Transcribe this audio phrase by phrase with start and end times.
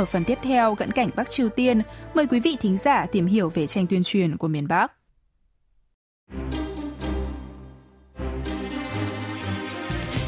[0.00, 1.82] Ở phần tiếp theo, cận cảnh Bắc Triều Tiên,
[2.14, 4.92] mời quý vị thính giả tìm hiểu về tranh tuyên truyền của miền Bắc.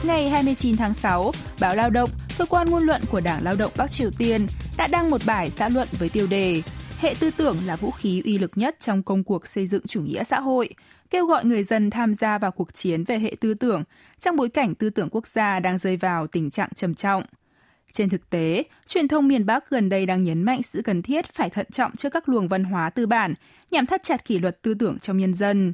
[0.04, 3.72] Ngày 29 tháng 6, báo Lao động, cơ quan ngôn luận của Đảng Lao động
[3.76, 6.62] Bắc Triều Tiên đã đăng một bài xã luận với tiêu đề
[6.98, 10.00] Hệ tư tưởng là vũ khí uy lực nhất trong công cuộc xây dựng chủ
[10.02, 10.68] nghĩa xã hội,
[11.10, 13.82] kêu gọi người dân tham gia vào cuộc chiến về hệ tư tưởng
[14.18, 17.22] trong bối cảnh tư tưởng quốc gia đang rơi vào tình trạng trầm trọng.
[17.91, 21.25] Trên thực tế, truyền thông miền Bắc gần đây đang nhấn mạnh sự cần thiết
[21.25, 23.33] phải thận trọng trước các luồng văn hóa tư bản
[23.71, 25.73] nhằm thắt chặt kỷ luật tư tưởng trong nhân dân.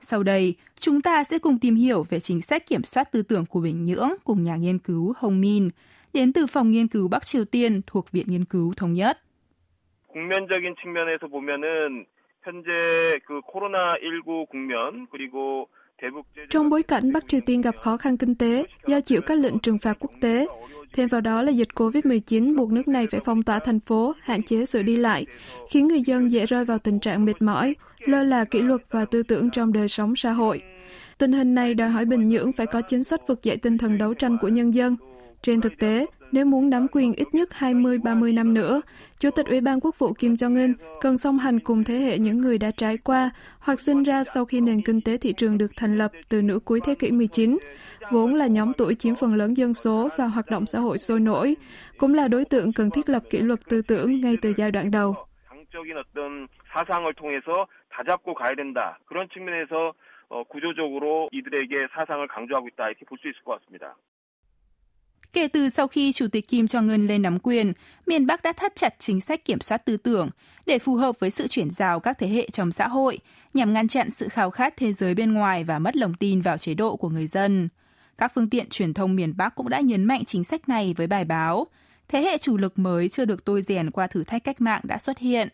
[0.00, 3.46] Sau đây, chúng ta sẽ cùng tìm hiểu về chính sách kiểm soát tư tưởng
[3.46, 5.68] của Bình Nhưỡng cùng nhà nghiên cứu Hồng Min,
[6.12, 9.18] đến từ Phòng Nghiên cứu Bắc Triều Tiên thuộc Viện Nghiên cứu Thống nhất.
[10.12, 12.04] 국면적인 측면에서 보면은
[12.42, 15.68] 현재 그 코로나19 국면 그리고
[16.49, 19.59] trong bối cảnh Bắc Triều Tiên gặp khó khăn kinh tế do chịu các lệnh
[19.59, 20.47] trừng phạt quốc tế,
[20.93, 24.43] thêm vào đó là dịch COVID-19 buộc nước này phải phong tỏa thành phố, hạn
[24.43, 25.25] chế sự đi lại,
[25.69, 29.05] khiến người dân dễ rơi vào tình trạng mệt mỏi, lơ là kỷ luật và
[29.05, 30.61] tư tưởng trong đời sống xã hội.
[31.17, 33.97] Tình hình này đòi hỏi Bình Nhưỡng phải có chính sách vực dậy tinh thần
[33.97, 34.95] đấu tranh của nhân dân.
[35.44, 38.80] Trên thực tế, nếu muốn nắm quyền ít nhất 20-30 năm nữa,
[39.18, 42.40] Chủ tịch Ủy ban Quốc vụ Kim Jong-un cần song hành cùng thế hệ những
[42.40, 45.70] người đã trải qua hoặc sinh ra sau khi nền kinh tế thị trường được
[45.76, 47.58] thành lập từ nửa cuối thế kỷ 19,
[48.10, 51.20] vốn là nhóm tuổi chiếm phần lớn dân số và hoạt động xã hội sôi
[51.20, 51.56] nổi,
[51.98, 54.90] cũng là đối tượng cần thiết lập kỷ luật tư tưởng ngay từ giai đoạn
[54.90, 55.14] đầu.
[56.72, 58.96] 사상을 통해서 다잡고 가야 된다.
[59.06, 59.92] 그런 측면에서
[60.48, 63.96] 구조적으로 이들에게 사상을 강조하고 있다 이렇게 볼 수 있을 것 같습니다.
[65.33, 67.73] Kể từ sau khi Chủ tịch Kim Jong-un lên nắm quyền,
[68.05, 70.29] miền Bắc đã thắt chặt chính sách kiểm soát tư tưởng
[70.65, 73.19] để phù hợp với sự chuyển giao các thế hệ trong xã hội,
[73.53, 76.57] nhằm ngăn chặn sự khao khát thế giới bên ngoài và mất lòng tin vào
[76.57, 77.69] chế độ của người dân.
[78.17, 81.07] Các phương tiện truyền thông miền Bắc cũng đã nhấn mạnh chính sách này với
[81.07, 81.67] bài báo.
[82.07, 84.97] Thế hệ chủ lực mới chưa được tôi rèn qua thử thách cách mạng đã
[84.97, 85.49] xuất hiện.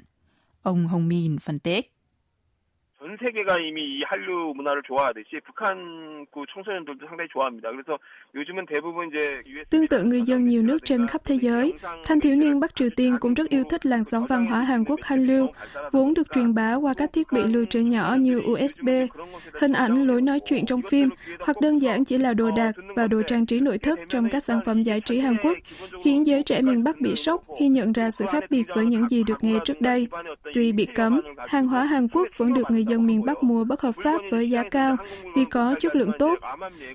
[0.62, 1.94] Ông Hồng Mìn phân tích.
[3.07, 7.71] 전 세계가 이미 이 한류 문화를 좋아하듯이 북한 그 청소년들도 상당히 좋아합니다.
[7.71, 7.99] 그래서
[8.35, 11.73] 요즘은 대부분 이제 Tương tự người dân nhiều nước trên khắp thế giới,
[12.05, 14.85] thanh thiếu niên Bắc Triều Tiên cũng rất yêu thích làn sóng văn hóa Hàn
[14.85, 15.47] Quốc Hallyu,
[15.93, 18.89] vốn được truyền bá qua các thiết bị lưu trữ nhỏ như USB,
[19.61, 21.09] hình ảnh lối nói chuyện trong phim,
[21.41, 24.45] hoặc đơn giản chỉ là đồ đạc và đồ trang trí nội thất trong các
[24.45, 25.59] sản phẩm giải trí Hàn Quốc,
[26.05, 29.09] khiến giới trẻ miền Bắc bị sốc khi nhận ra sự khác biệt với những
[29.09, 30.09] gì được nghe trước đây.
[30.55, 33.81] Tuy bị cấm, hàng hóa Hàn Quốc vẫn được người dân miền Bắc mua bất
[33.81, 34.97] hợp pháp với giá cao
[35.37, 36.39] vì có chất lượng tốt.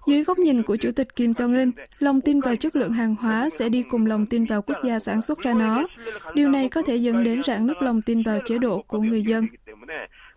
[0.08, 3.50] Dưới góc nhìn của Chủ tịch Kim Jong-un, lòng tin vào chất lượng hàng hóa
[3.50, 5.88] sẽ đi cùng lòng tin vào quốc gia sản xuất ra nó.
[6.34, 9.22] Điều này có thể dẫn đến rạn nứt lòng tin vào chế độ của người
[9.22, 9.48] dân.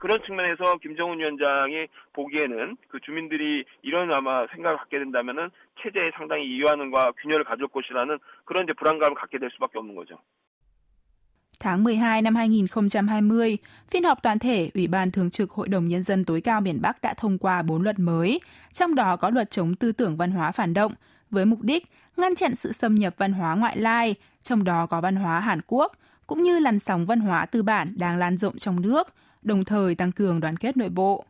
[0.04, 5.48] 그런 측면에서 김정은 위원장이 보기에는 그 주민들이 이런 아마 생각을 갖게 된다면은
[5.80, 10.19] 체제에 상당히 이완과 균열을 가질 것이라는 그런 이제 불안감을 갖게 될 수밖에 없는 거죠.
[11.59, 13.57] Tháng 12 năm 2020,
[13.89, 16.81] phiên họp toàn thể Ủy ban Thường trực Hội đồng Nhân dân tối cao miền
[16.81, 18.39] Bắc đã thông qua 4 luật mới,
[18.73, 20.93] trong đó có luật chống tư tưởng văn hóa phản động,
[21.29, 21.85] với mục đích
[22.17, 25.61] ngăn chặn sự xâm nhập văn hóa ngoại lai, trong đó có văn hóa Hàn
[25.67, 25.93] Quốc,
[26.27, 29.95] cũng như làn sóng văn hóa tư bản đang lan rộng trong nước, đồng thời
[29.95, 31.25] tăng cường đoàn kết nội bộ.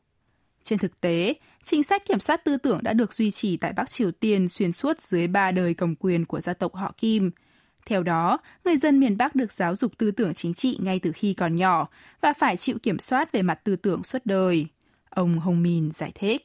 [0.63, 3.90] Trên thực tế, chính sách kiểm soát tư tưởng đã được duy trì tại Bắc
[3.90, 7.31] Triều Tiên xuyên suốt dưới ba đời cầm quyền của gia tộc họ Kim–
[7.87, 11.12] theo đó, người dân miền Bắc được giáo dục tư tưởng chính trị ngay từ
[11.15, 11.89] khi còn nhỏ
[12.21, 14.67] và phải chịu kiểm soát về mặt tư tưởng suốt đời.
[15.11, 16.43] Ông Hồng Min giải thích.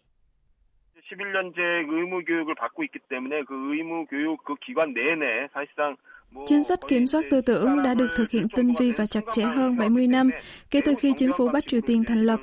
[1.10, 5.98] 11년제 의무 교육을 받고 있기 때문에 그 의무 교육 그 기간 내내 사실상
[6.47, 9.43] Chính sách kiểm soát tư tưởng đã được thực hiện tinh vi và chặt chẽ
[9.43, 10.31] hơn 70 năm
[10.71, 12.41] kể từ khi chính phủ Bắc Triều Tiên thành lập.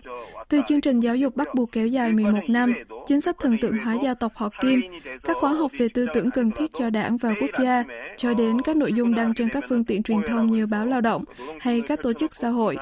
[0.49, 2.73] Từ chương trình giáo dục bắt buộc kéo dài 11 năm,
[3.07, 4.81] chính sách thần tượng hóa gia tộc họ Kim,
[5.23, 7.83] các khóa học về tư tưởng cần thiết cho đảng và quốc gia,
[8.17, 11.01] cho đến các nội dung đăng trên các phương tiện truyền thông như báo lao
[11.01, 11.23] động
[11.59, 12.77] hay các tổ chức xã hội.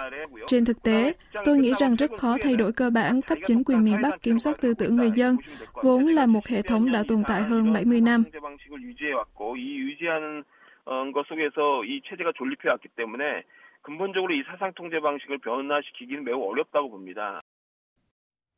[0.48, 1.14] Trên thực tế,
[1.46, 4.40] tôi nghĩ rằng rất khó thay đổi cơ bản cách chính quyền miền Bắc kiểm
[4.40, 5.38] soát tư tưởng người dân,
[5.84, 8.24] vốn là một hệ thống đã tồn tại hơn 70 năm.
[11.13, 13.45] 것 속에서 이 체제가 존립해 왔기 때문에
[13.83, 17.43] 근본적으로 이 사상 통제 방식을 변화시키기는 매우 어렵다고 봅니다.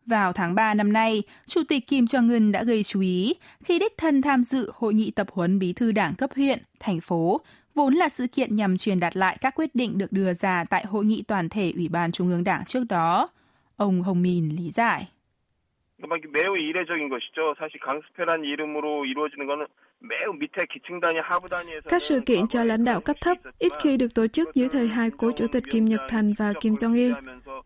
[0.06, 3.98] Vào tháng 3 năm nay, Chủ tịch Kim Jong-un đã gây chú ý khi đích
[3.98, 7.40] thân tham dự hội nghị tập huấn bí thư đảng cấp huyện, thành phố
[7.74, 10.86] vốn là sự kiện nhằm truyền đạt lại các quyết định được đưa ra tại
[10.86, 13.28] hội nghị toàn thể Ủy ban Trung ương Đảng trước đó.
[13.76, 15.08] Ông Hồng Min lý giải.
[16.32, 17.54] 매우 이례적인 것이죠.
[17.58, 19.66] 사실 강스페란 이름으로 이루어지는 것은
[19.98, 23.72] 매우 밑에 기층 단위, 하부 단위에서 Các sự kiện cho lãnh đạo cấp thấp ít
[23.82, 26.74] khi được tổ chức dưới thời hai cố chủ tịch Kim Nhật Thành và Kim
[26.74, 27.12] Jong Il.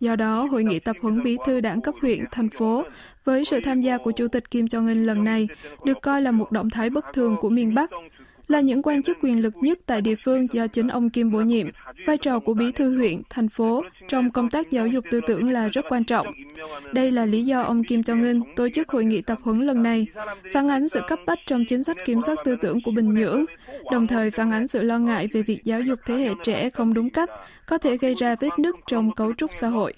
[0.00, 2.84] Do đó, hội nghị tập huấn bí thư đảng cấp huyện, thành phố
[3.24, 5.48] với sự tham gia của chủ tịch Kim Jong Un lần này
[5.84, 7.90] được coi là một động thái bất thường của miền Bắc
[8.48, 11.40] là những quan chức quyền lực nhất tại địa phương do chính ông Kim bổ
[11.40, 11.66] nhiệm.
[12.06, 15.50] Vai trò của bí thư huyện, thành phố trong công tác giáo dục tư tưởng
[15.50, 16.26] là rất quan trọng.
[16.92, 20.06] Đây là lý do ông Kim Jong-un tổ chức hội nghị tập huấn lần này,
[20.54, 23.44] phản ánh sự cấp bách trong chính sách kiểm soát tư tưởng của Bình Nhưỡng,
[23.92, 26.94] đồng thời phản ánh sự lo ngại về việc giáo dục thế hệ trẻ không
[26.94, 27.30] đúng cách
[27.66, 29.92] có thể gây ra vết nứt trong cấu trúc xã hội.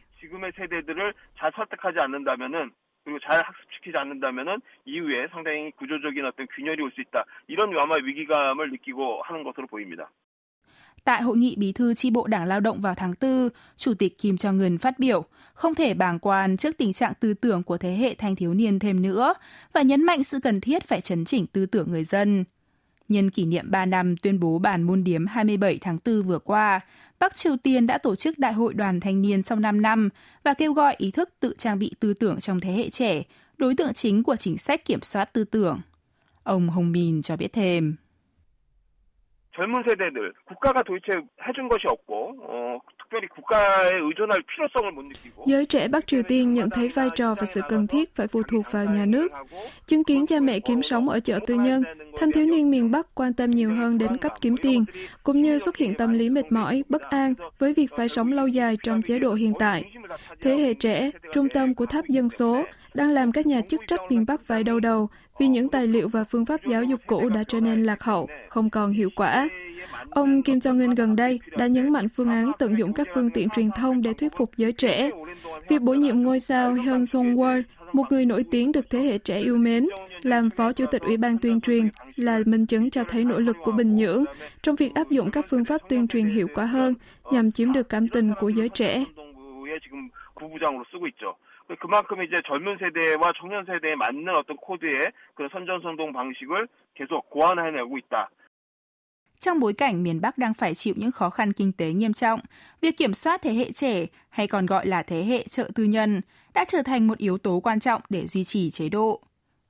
[3.04, 7.24] 그리고 잘 학습 시키지 않는다면은 이후에 상당히 구조적인 어떤 균열이 올 수 있다.
[7.48, 10.10] 이런 아마 위기감을 느끼고 하는 것으로 보입니다.
[11.04, 14.18] Tại hội nghị bí thư chi bộ Đảng Lao động vào tháng 4, Chủ tịch
[14.18, 15.24] Kim Jong-un phát biểu
[15.54, 18.78] không thể bàng quan trước tình trạng tư tưởng của thế hệ thanh thiếu niên
[18.78, 19.34] thêm nữa
[19.72, 22.44] và nhấn mạnh sự cần thiết phải chấn chỉnh tư tưởng người dân.
[23.08, 26.80] Nhân kỷ niệm 3 năm tuyên bố bản môn điếm 27 tháng 4 vừa qua,
[27.18, 30.08] Bắc Triều Tiên đã tổ chức Đại hội đoàn thanh niên sau 5 năm
[30.44, 33.22] và kêu gọi ý thức tự trang bị tư tưởng trong thế hệ trẻ,
[33.58, 35.80] đối tượng chính của chính sách kiểm soát tư tưởng.
[36.42, 37.96] Ông Hồng Min cho biết thêm.
[39.54, 45.66] 젊은 세대들 국가가 도대체 해준 것이 없고 어, 특별히 국가에 의존할 필요성을 못 느끼고 Giới
[45.66, 48.64] trẻ Bắc Triều Tiên nhận thấy vai trò và sự cần thiết phải phụ thuộc
[48.70, 49.32] vào nhà nước.
[49.86, 51.82] Chứng kiến cha mẹ kiếm sống ở chợ tư nhân,
[52.18, 54.84] thanh thiếu niên miền Bắc quan tâm nhiều hơn đến cách kiếm tiền,
[55.22, 58.46] cũng như xuất hiện tâm lý mệt mỏi, bất an với việc phải sống lâu
[58.46, 59.92] dài trong chế độ hiện tại.
[60.41, 62.63] Thế hệ trẻ, trung tâm của tháp dân số,
[62.93, 65.09] đang làm các nhà chức trách miền Bắc phải đau đầu
[65.39, 68.27] vì những tài liệu và phương pháp giáo dục cũ đã trở nên lạc hậu,
[68.49, 69.49] không còn hiệu quả.
[70.09, 73.49] Ông Kim Jong-un gần đây đã nhấn mạnh phương án tận dụng các phương tiện
[73.49, 75.09] truyền thông để thuyết phục giới trẻ.
[75.69, 77.63] Việc bổ nhiệm ngôi sao Hyun Sung-won,
[77.93, 79.87] một người nổi tiếng được thế hệ trẻ yêu mến,
[80.21, 83.55] làm phó chủ tịch Ủy ban tuyên truyền là minh chứng cho thấy nỗ lực
[83.63, 84.25] của Bình Nhưỡng
[84.63, 86.93] trong việc áp dụng các phương pháp tuyên truyền hiệu quả hơn
[87.31, 89.05] nhằm chiếm được cảm tình của giới trẻ.
[91.80, 98.28] 그만큼 이제 젊은 세대와 청년 세대에 맞는 어떤 코드의 그런 선전선동 방식을 계속 고안해내고 있다.
[99.38, 102.40] Trong bối cảnh miền Bắc đang phải chịu những khó khăn kinh tế nghiêm trọng,
[102.80, 106.20] việc kiểm soát thế hệ trẻ, hay còn gọi là thế hệ trợ tư nhân,
[106.54, 109.20] đã trở thành một yếu tố quan trọng để duy trì chế độ.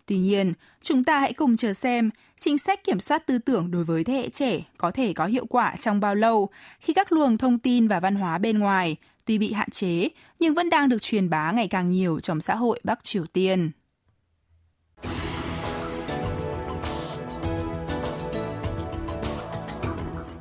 [0.06, 3.84] Tuy nhiên, chúng ta hãy cùng chờ xem chính sách kiểm soát tư tưởng đối
[3.84, 6.48] với thế hệ trẻ có thể có hiệu quả trong bao lâu
[6.80, 8.96] khi các luồng thông tin và văn hóa bên ngoài
[9.27, 10.09] tuy bị hạn chế
[10.39, 13.71] nhưng vẫn đang được truyền bá ngày càng nhiều trong xã hội Bắc Triều Tiên.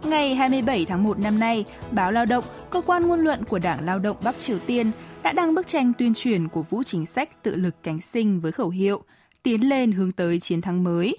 [0.05, 3.87] Ngày 27 tháng 1 năm nay, báo Lao động, cơ quan ngôn luận của Đảng
[3.87, 4.91] Lao động Bắc Triều Tiên
[5.23, 8.53] đã đăng bức tranh tuyên truyền của vũ chính sách tự lực cánh sinh với
[8.53, 9.03] khẩu hiệu
[9.43, 11.17] tiến lên hướng tới chiến thắng mới.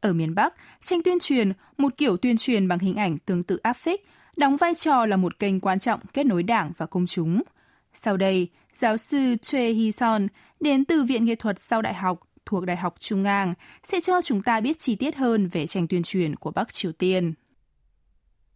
[0.00, 3.56] Ở miền Bắc, tranh tuyên truyền, một kiểu tuyên truyền bằng hình ảnh tương tự
[3.56, 7.06] áp phích, đóng vai trò là một kênh quan trọng kết nối đảng và công
[7.06, 7.42] chúng.
[7.94, 10.28] Sau đây, giáo sư Choi Hee-son
[10.60, 13.54] đến từ Viện Nghệ thuật sau đại học thuộc Đại học Trung ngang
[13.84, 16.92] sẽ cho chúng ta biết chi tiết hơn về tranh tuyên truyền của Bắc Triều
[16.92, 17.34] Tiên.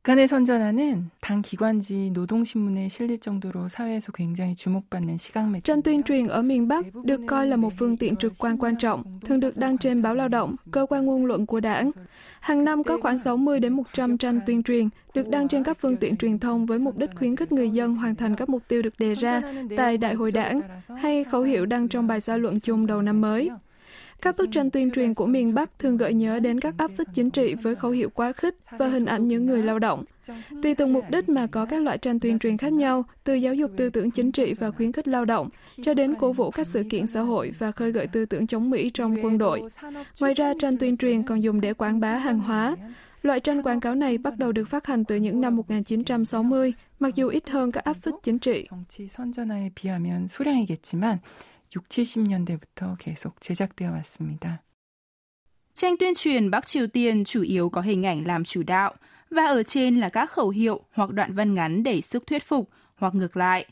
[0.06, 5.64] 북한의 선전화는 당 기관지 노동신문에 실릴 정도로 사회에서 굉장히 주목받는 시각 매체.
[5.64, 8.78] Tranh tuyên truyền ở miền Bắc được coi là một phương tiện trực quan quan
[8.78, 11.92] trọng, thường được đăng trên báo lao động, cơ quan ngôn luận của đảng.
[12.40, 15.98] Hàng năm có khoảng 60 đến 100 tranh tuyên truyền được đăng trên các phương
[15.98, 18.82] tiện truyền thông với mục đích khuyến khích người dân hoàn thành các mục tiêu
[18.82, 19.42] được đề ra
[19.78, 20.62] tại đại hội đảng
[20.98, 23.50] hay khẩu hiệu đăng trong bài xã luận chung đầu năm mới.
[24.23, 27.09] Các bức tranh tuyên truyền của miền Bắc thường gợi nhớ đến các áp phích
[27.15, 30.05] chính trị với khẩu hiệu quá khích và hình ảnh những người lao động.
[30.63, 33.55] Tùy từng mục đích mà có các loại tranh tuyên truyền khác nhau, từ giáo
[33.55, 35.49] dục tư tưởng chính trị và khuyến khích lao động,
[35.83, 38.71] cho đến cổ vũ các sự kiện xã hội và khơi gợi tư tưởng chống
[38.71, 39.63] Mỹ trong quân đội.
[40.21, 42.77] Ngoài ra, tranh tuyên truyền còn dùng để quảng bá hàng hóa.
[43.23, 47.15] Loại tranh quảng cáo này bắt đầu được phát hành từ những năm 1960, mặc
[47.15, 48.69] dù ít hơn các áp phích chính trị.
[51.70, 54.64] 6, 70년대부터 계속 제작되어 왔습니다.
[55.74, 58.94] Tranh tuyên truyền Bắc Triều Tiên chủ yếu có hình ảnh làm chủ đạo
[59.30, 62.70] và ở trên là các khẩu hiệu hoặc đoạn văn ngắn để sức thuyết phục
[62.96, 63.66] hoặc ngược lại.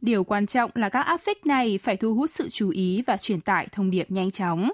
[0.00, 3.16] Điều quan trọng là các áp phích này phải thu hút sự chú ý và
[3.16, 4.70] truyền tải thông điệp nhanh chóng.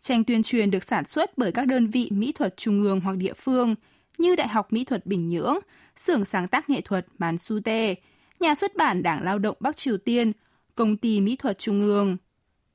[0.00, 3.16] Tranh tuyên truyền được sản xuất bởi các đơn vị mỹ thuật trung ương hoặc
[3.16, 3.74] địa phương
[4.18, 5.58] như Đại học Mỹ thuật Bình Nhưỡng,
[5.96, 7.94] xưởng sáng tác nghệ thuật Mansute,
[8.40, 10.32] nhà xuất bản Đảng Lao động Bắc Triều Tiên
[10.74, 12.16] công ty mỹ thuật trung ương.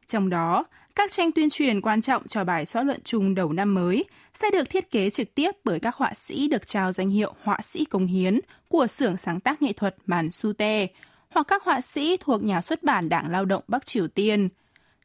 [0.08, 0.66] Trong đó,
[0.96, 4.52] các tranh tuyên truyền quan trọng cho bài soát luận chung đầu năm mới sẽ
[4.52, 7.86] được thiết kế trực tiếp bởi các họa sĩ được trao danh hiệu họa sĩ
[7.86, 8.40] công hiến
[8.70, 10.88] của xưởng sáng tác nghệ thuật Màn Sute
[11.30, 14.50] hoặc các họa sĩ thuộc nhà xuất bản Đảng Lao động Bắc Triều Tiên.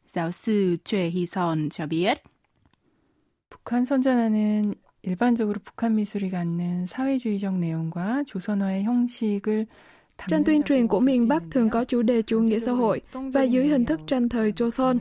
[0.07, 2.17] Giáo sư Choi Hee-son cho biết.
[3.49, 4.73] 북한 선전하는
[5.03, 9.67] 일반적으로 북한 미술이 갖는 사회주의적 내용과 조선화의 형식을
[10.28, 13.42] Tranh tuyên truyền của miền Bắc thường có chủ đề chủ nghĩa xã hội và
[13.42, 14.98] dưới hình thức tranh thời Joseon.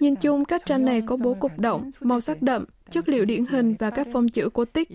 [0.00, 3.44] Nhìn chung, các tranh này có bố cục động, màu sắc đậm, chất liệu điển
[3.46, 4.88] hình và các phong chữ cổ tích.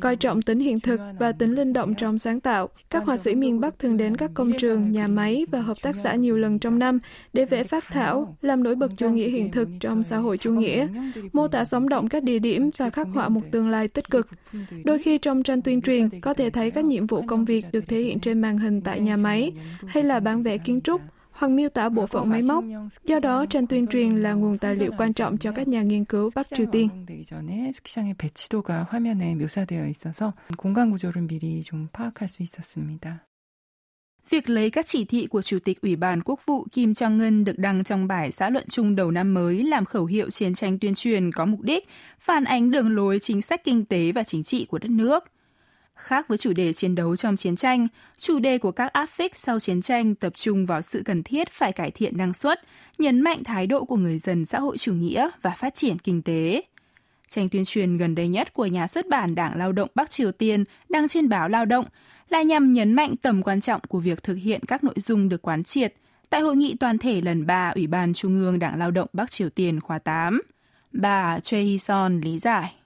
[0.00, 3.34] Coi trọng tính hiện thực và tính linh động trong sáng tạo, các họa sĩ
[3.34, 6.58] miền Bắc thường đến các công trường, nhà máy và hợp tác xã nhiều lần
[6.58, 6.98] trong năm
[7.32, 10.52] để vẽ phát thảo, làm nổi bật chủ nghĩa hiện thực trong xã hội chủ
[10.52, 10.88] nghĩa,
[11.32, 14.28] mô tả sống động các địa điểm và khắc họa một tương lai tích cực.
[14.84, 17.88] Đôi khi trong tranh tuyên truyền có thể thấy các nhiệm vụ công việc được
[17.88, 19.52] thể hiện trên màn hình tại nhà máy
[19.86, 21.00] hay là bản vẽ kiến trúc,
[21.40, 22.64] hoặc miêu tả bộ phận máy móc.
[23.04, 26.04] Do đó, tranh tuyên truyền là nguồn tài liệu quan trọng cho các nhà nghiên
[26.04, 26.88] cứu Bắc Triều Tiên.
[34.30, 37.44] Việc lấy các chỉ thị của Chủ tịch Ủy ban Quốc vụ Kim Jong Ngân
[37.44, 40.78] được đăng trong bài xã luận chung đầu năm mới làm khẩu hiệu chiến tranh
[40.78, 44.42] tuyên truyền có mục đích phản ánh đường lối chính sách kinh tế và chính
[44.42, 45.24] trị của đất nước–
[46.00, 47.88] Khác với chủ đề chiến đấu trong chiến tranh,
[48.18, 51.50] chủ đề của các áp phích sau chiến tranh tập trung vào sự cần thiết
[51.50, 52.60] phải cải thiện năng suất,
[52.98, 56.22] nhấn mạnh thái độ của người dân xã hội chủ nghĩa và phát triển kinh
[56.22, 56.62] tế.
[57.28, 60.32] Tranh tuyên truyền gần đây nhất của nhà xuất bản Đảng Lao động Bắc Triều
[60.32, 61.84] Tiên đăng trên báo Lao động
[62.28, 65.42] là nhằm nhấn mạnh tầm quan trọng của việc thực hiện các nội dung được
[65.42, 65.94] quán triệt
[66.30, 69.30] tại hội nghị toàn thể lần 3 Ủy ban Trung ương Đảng Lao động Bắc
[69.30, 70.42] Triều Tiên khóa 8.
[70.92, 72.79] Bà Choi Hee-son lý giải.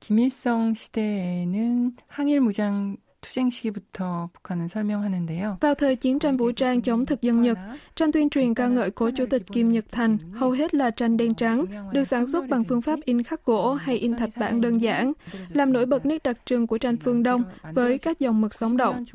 [0.00, 5.57] 김일성 시대에는 항일 무장 투쟁 시기부터 북한은 설명하는데요.
[5.61, 7.57] Vào thời chiến tranh vũ trang chống thực dân Nhật,
[7.95, 11.17] tranh tuyên truyền ca ngợi cố chủ tịch Kim Nhật Thành hầu hết là tranh
[11.17, 14.61] đen trắng, được sản xuất bằng phương pháp in khắc gỗ hay in thạch bản
[14.61, 15.13] đơn giản,
[15.49, 17.43] làm nổi bật nét đặc trưng của tranh phương Đông
[17.73, 19.05] với các dòng mực sống động.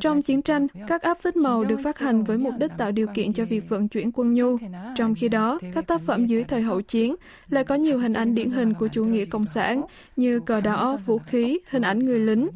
[0.00, 3.06] Trong chiến tranh, các áp phích màu được phát hành với mục đích tạo điều
[3.14, 4.56] kiện cho việc vận chuyển quân nhu.
[4.96, 7.14] Trong khi đó, các tác phẩm dưới thời hậu chiến
[7.48, 9.82] lại có nhiều hình ảnh điển hình của chủ nghĩa cộng sản
[10.16, 12.48] như cờ đỏ, vũ khí, hình ảnh người lính.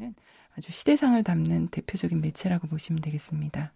[0.57, 3.73] 아주 시대상을 담는 대표적인 매체라고 보시면 되겠습니다.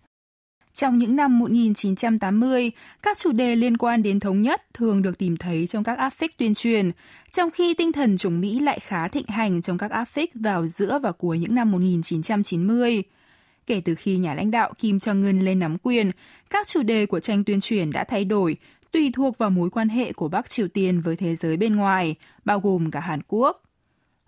[0.73, 5.37] Trong những năm 1980, các chủ đề liên quan đến thống nhất thường được tìm
[5.37, 6.91] thấy trong các áp phích tuyên truyền,
[7.31, 10.67] trong khi tinh thần chống Mỹ lại khá thịnh hành trong các áp phích vào
[10.67, 13.03] giữa và cuối những năm 1990.
[13.67, 16.11] Kể từ khi nhà lãnh đạo Kim Jong-un lên nắm quyền,
[16.51, 18.57] các chủ đề của tranh tuyên truyền đã thay đổi,
[18.93, 22.15] tùy thuộc vào mối quan hệ của Bắc Triều Tiên với thế giới bên ngoài,
[22.45, 23.63] bao gồm cả Hàn Quốc.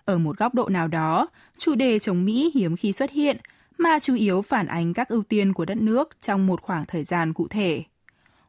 [0.08, 3.36] Ở một góc độ nào đó, chủ đề chống Mỹ hiếm khi xuất hiện,
[3.78, 7.04] mà chủ yếu phản ánh các ưu tiên của đất nước trong một khoảng thời
[7.04, 7.84] gian cụ thể.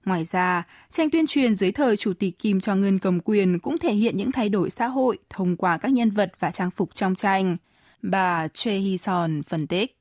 [0.06, 3.94] Ngoài ra, tranh tuyên truyền dưới thời Chủ tịch Kim Jong-un cầm quyền cũng thể
[3.94, 7.15] hiện những thay đổi xã hội thông qua các nhân vật và trang phục trong
[7.15, 7.58] tranh.
[8.01, 9.96] Bà Choi Hee-son phân tích.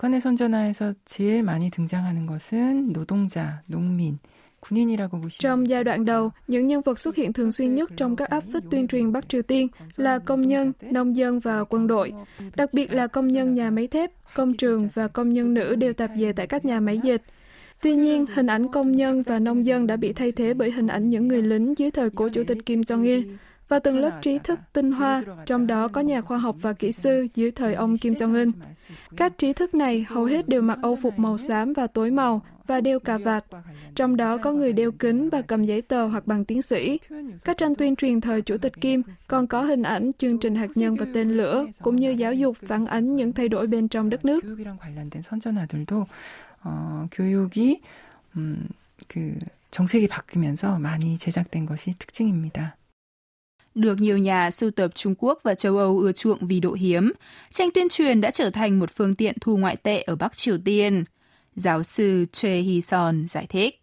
[0.00, 4.18] 북한의 선전화에서 제일 많이 등장하는 것은 노동자, 농민,
[5.39, 8.43] trong giai đoạn đầu, những nhân vật xuất hiện thường xuyên nhất trong các áp
[8.53, 12.13] phích tuyên truyền Bắc Triều Tiên là công nhân, nông dân và quân đội.
[12.55, 15.93] Đặc biệt là công nhân nhà máy thép, công trường và công nhân nữ đều
[15.93, 17.21] tạp về tại các nhà máy dệt.
[17.81, 20.87] Tuy nhiên, hình ảnh công nhân và nông dân đã bị thay thế bởi hình
[20.87, 23.23] ảnh những người lính dưới thời của Chủ tịch Kim Jong-il
[23.68, 26.92] và từng lớp trí thức tinh hoa, trong đó có nhà khoa học và kỹ
[26.92, 28.52] sư dưới thời ông Kim Jong-un.
[29.16, 32.42] Các trí thức này hầu hết đều mặc âu phục màu xám và tối màu
[32.66, 33.44] và đeo cà vạt.
[33.94, 36.98] Trong đó có người đeo kính và cầm giấy tờ hoặc bằng tiến sĩ.
[37.44, 40.70] Các tranh tuyên truyền thời Chủ tịch Kim còn có hình ảnh chương trình hạt
[40.74, 44.10] nhân và tên lửa, cũng như giáo dục phản ánh những thay đổi bên trong
[44.10, 44.44] đất nước.
[47.10, 47.80] 교육이
[48.36, 48.68] 음,
[49.08, 49.38] 그
[49.70, 52.76] 정책이 바뀌면서 많이 제작된 것이 특징입니다.
[53.74, 57.12] Được nhiều nhà sưu tập Trung Quốc và châu Âu ưa chuộng vì độ hiếm,
[57.50, 60.58] tranh tuyên truyền đã trở thành một phương tiện thu ngoại tệ ở Bắc Triều
[60.64, 61.04] Tiên.
[61.54, 63.80] Giáo sư Choi Hee-son giải thích.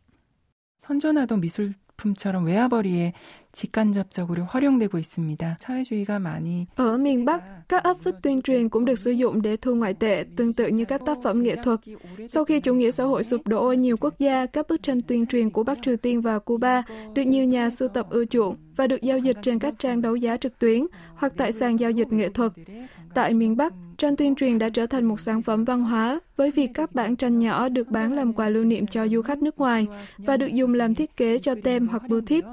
[0.87, 3.13] 선전하던 미술 품처럼 외화벌이에
[3.51, 5.57] 직간접적으로 활용되고 있습니다.
[5.59, 9.57] 사회주의가 많이 Ở miền Bắc, các áp phích tuyên truyền cũng được sử dụng để
[9.57, 11.79] thu ngoại tệ, tương tự như các tác phẩm nghệ thuật.
[12.29, 15.01] Sau khi chủ nghĩa xã hội sụp đổ ở nhiều quốc gia, các bức tranh
[15.01, 18.55] tuyên truyền của Bắc Triều Tiên và Cuba được nhiều nhà sưu tập ưa chuộng
[18.75, 21.91] và được giao dịch trên các trang đấu giá trực tuyến hoặc tại sàn giao
[21.91, 22.51] dịch nghệ thuật.
[23.13, 26.50] Tại miền Bắc, tranh tuyên truyền đã trở thành một sản phẩm văn hóa với
[26.50, 29.58] việc các bản tranh nhỏ được bán làm quà lưu niệm cho du khách nước
[29.58, 29.86] ngoài
[30.18, 32.44] và được dùng làm thiết kế cho tem hoặc bưu thiếp.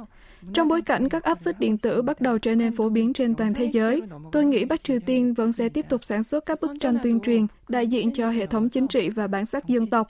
[0.53, 3.35] Trong bối cảnh các áp phích điện tử bắt đầu trở nên phổ biến trên
[3.35, 4.03] toàn thế giới,
[4.33, 7.21] tôi nghĩ Bắc Triều Tiên vẫn sẽ tiếp tục sản xuất các bức tranh tuyên
[7.21, 10.09] truyền đại diện cho hệ thống chính trị và bản sắc dân tộc,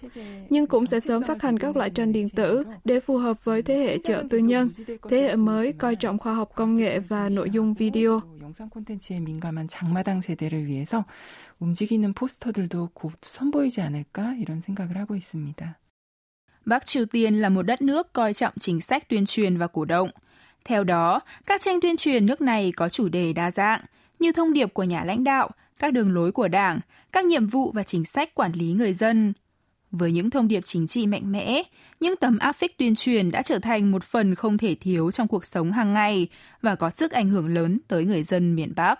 [0.50, 3.62] nhưng cũng sẽ sớm phát hành các loại tranh điện tử để phù hợp với
[3.62, 4.70] thế hệ chợ tư nhân,
[5.08, 8.20] thế hệ mới coi trọng khoa học công nghệ và nội dung video.
[8.44, 11.04] 영상 콘텐츠에 민감한 장마당 세대를 위해서
[11.58, 15.78] 움직이는 포스터들도 곧 선보이지 않을까 이런 생각을 하고 있습니다.
[16.69, 19.85] Bắc Triều Tiên là một đất nước coi trọng chính sách tuyên truyền và cổ
[19.85, 20.09] động.
[20.65, 23.81] Theo đó, các tranh tuyên truyền nước này có chủ đề đa dạng,
[24.19, 25.49] như thông điệp của nhà lãnh đạo,
[25.79, 26.79] các đường lối của đảng,
[27.11, 29.33] các nhiệm vụ và chính sách quản lý người dân.
[29.91, 31.63] Với những thông điệp chính trị mạnh mẽ,
[31.99, 35.27] những tấm áp phích tuyên truyền đã trở thành một phần không thể thiếu trong
[35.27, 36.27] cuộc sống hàng ngày
[36.61, 38.99] và có sức ảnh hưởng lớn tới người dân miền Bắc.